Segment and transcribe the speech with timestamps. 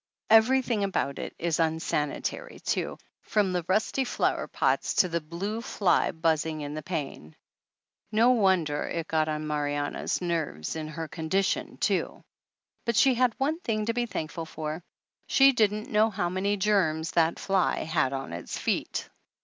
[0.31, 6.11] Everything about it is unsanitary, too, from the rusty flower pots to the blue fly
[6.11, 7.35] "buzzing in the pane."
[8.11, 12.23] No won der it got on Marianna's nerves, in her condi tion, too!
[12.83, 14.81] But she had one thing to be thankful for
[15.27, 19.07] she didn't know how many germs that fly had on its feet!